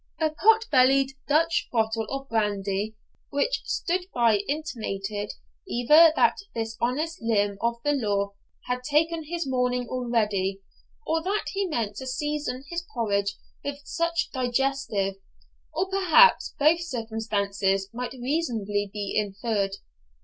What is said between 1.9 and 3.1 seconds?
of brandy